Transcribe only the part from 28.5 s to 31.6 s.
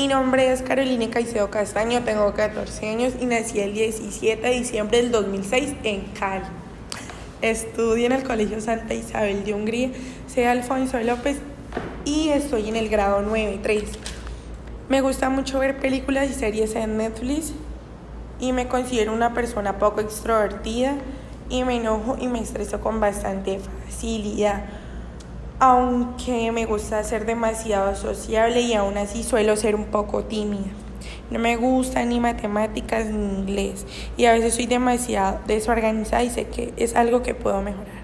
y aún así suelo ser un poco tímida. No me